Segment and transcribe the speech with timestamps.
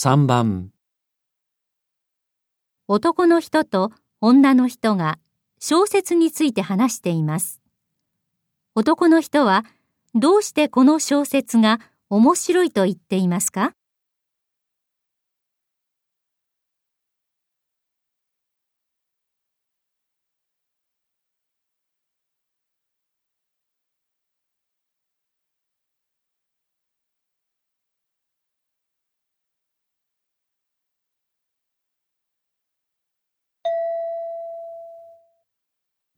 [0.00, 0.70] 3番
[2.86, 5.18] 男の人と女の人が
[5.58, 7.60] 小説について話しています。
[8.76, 9.64] 男の人は
[10.14, 11.80] どうしてこの小説が
[12.10, 13.72] 面白いと言っていますか？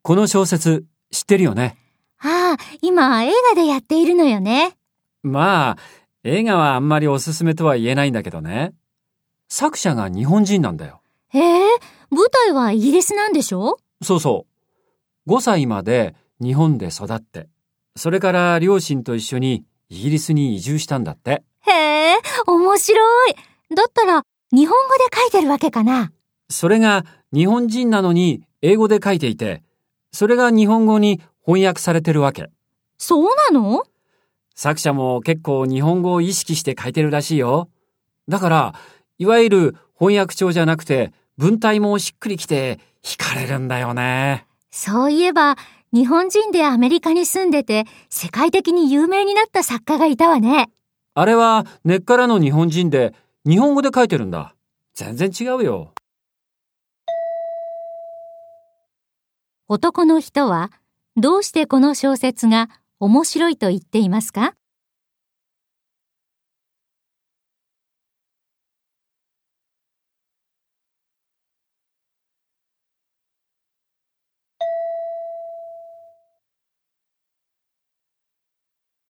[0.03, 1.77] この小説知ってるよね？
[2.23, 4.77] ああ、今映画でやっているのよね。
[5.23, 5.77] まあ、
[6.25, 8.73] 映画はあんまりおすすめとは言えないんだけどね。
[9.49, 11.03] 作者が日本人なんだよ。
[11.29, 11.61] へえ、
[12.11, 13.79] 舞台はイギリスなんでしょ？
[14.03, 14.47] そうそ
[15.27, 15.31] う。
[15.31, 17.49] 5歳まで日本で育って、
[17.95, 21.43] それから両親と一緒にイギリスに移住したんだって。
[21.67, 23.35] へえ、面白い。
[23.75, 26.11] だったら日本語で書いてるわけかな。
[26.49, 29.63] それが日本人なのに英語で書いていて、
[30.13, 32.51] それが日本語に翻訳されてるわけ。
[32.99, 33.85] そうなの？
[34.55, 37.69] 作者も結構日本語を意識して書いてるらしいよ。
[38.29, 38.75] だから、
[39.19, 44.47] いわゆる翻訳帳じゃなくて、文体もしっくりきて惹かれるんだよね。
[44.71, 45.57] そういえば、
[45.93, 50.71] 日本人でアメリカに住んでて世界的に有名になった作家がいたわね。
[51.15, 53.13] あれは根っからの日本人で
[53.45, 54.55] 日本語で書いてるんだ。
[54.95, 55.93] 全然違うよ。
[59.73, 60.73] 男の人は
[61.17, 62.69] どうしてこの小説が
[62.99, 64.55] 面白いと言っていますか？